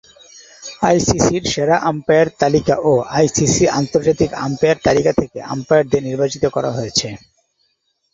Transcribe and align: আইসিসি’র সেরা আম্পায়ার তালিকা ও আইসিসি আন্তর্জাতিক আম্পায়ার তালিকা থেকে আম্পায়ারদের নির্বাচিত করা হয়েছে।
আইসিসি’র 0.83 1.43
সেরা 1.51 1.77
আম্পায়ার 1.89 2.27
তালিকা 2.41 2.75
ও 2.83 3.03
আইসিসি 3.17 3.65
আন্তর্জাতিক 3.79 4.31
আম্পায়ার 4.45 4.77
তালিকা 4.85 5.11
থেকে 5.13 5.37
আম্পায়ারদের 5.53 6.01
নির্বাচিত 6.07 6.43
করা 6.55 6.69
হয়েছে। 6.77 7.07